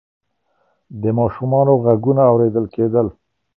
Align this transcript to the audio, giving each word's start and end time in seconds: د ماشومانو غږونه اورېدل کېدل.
د 1.01 1.03
ماشومانو 1.19 1.73
غږونه 1.83 2.23
اورېدل 2.31 2.65
کېدل. 2.75 3.07